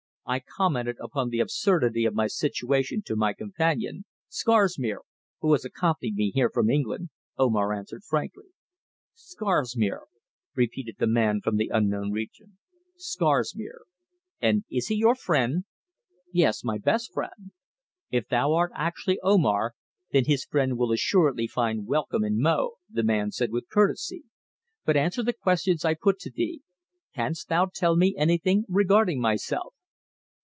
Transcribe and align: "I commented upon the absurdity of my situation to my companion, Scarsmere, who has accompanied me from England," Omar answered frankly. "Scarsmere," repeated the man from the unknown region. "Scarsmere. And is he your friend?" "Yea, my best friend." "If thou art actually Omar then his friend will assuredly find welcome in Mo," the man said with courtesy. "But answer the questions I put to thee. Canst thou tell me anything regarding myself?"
"I 0.23 0.39
commented 0.39 0.95
upon 1.01 1.27
the 1.27 1.41
absurdity 1.41 2.05
of 2.05 2.13
my 2.13 2.27
situation 2.27 3.01
to 3.07 3.17
my 3.17 3.33
companion, 3.33 4.05
Scarsmere, 4.29 5.01
who 5.41 5.51
has 5.51 5.65
accompanied 5.65 6.15
me 6.15 6.33
from 6.53 6.69
England," 6.69 7.09
Omar 7.37 7.73
answered 7.73 8.03
frankly. 8.05 8.45
"Scarsmere," 9.13 10.03
repeated 10.55 10.95
the 10.99 11.07
man 11.07 11.41
from 11.43 11.57
the 11.57 11.69
unknown 11.73 12.11
region. 12.13 12.59
"Scarsmere. 12.95 13.81
And 14.39 14.63
is 14.71 14.87
he 14.87 14.95
your 14.95 15.15
friend?" 15.15 15.65
"Yea, 16.31 16.51
my 16.63 16.77
best 16.77 17.11
friend." 17.13 17.51
"If 18.09 18.29
thou 18.29 18.53
art 18.53 18.71
actually 18.73 19.19
Omar 19.23 19.73
then 20.11 20.23
his 20.25 20.45
friend 20.45 20.77
will 20.77 20.93
assuredly 20.93 21.47
find 21.47 21.87
welcome 21.87 22.23
in 22.23 22.39
Mo," 22.39 22.75
the 22.89 23.03
man 23.03 23.31
said 23.31 23.51
with 23.51 23.67
courtesy. 23.69 24.23
"But 24.85 24.95
answer 24.95 25.23
the 25.23 25.33
questions 25.33 25.83
I 25.83 25.93
put 25.93 26.19
to 26.19 26.29
thee. 26.31 26.61
Canst 27.13 27.49
thou 27.49 27.65
tell 27.65 27.97
me 27.97 28.15
anything 28.17 28.63
regarding 28.69 29.19
myself?" 29.19 29.73